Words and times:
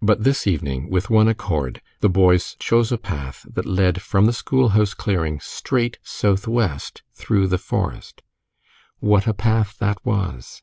But 0.00 0.24
this 0.24 0.46
evening, 0.46 0.88
with 0.88 1.10
one 1.10 1.28
accord, 1.28 1.82
the 2.00 2.08
boys 2.08 2.56
chose 2.58 2.90
a 2.90 2.96
path 2.96 3.44
that 3.52 3.66
led 3.66 4.00
from 4.00 4.24
the 4.24 4.32
school 4.32 4.70
house 4.70 4.94
clearing 4.94 5.38
straight 5.38 5.98
southwest 6.02 7.02
through 7.12 7.46
the 7.46 7.58
forest. 7.58 8.22
What 9.00 9.26
a 9.26 9.34
path 9.34 9.76
that 9.78 9.98
was! 10.02 10.62